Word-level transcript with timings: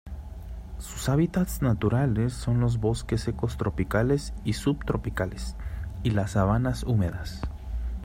Sus 0.79 1.09
hábitats 1.09 1.61
naturales 1.61 2.33
son 2.33 2.59
los 2.59 2.79
bosques 2.79 3.21
secos 3.21 3.57
tropicales 3.57 4.33
y 4.43 4.53
subtropicales, 4.53 5.55
y 6.01 6.09
las 6.09 6.31
sabanas 6.31 6.81
húmedas. 6.81 7.41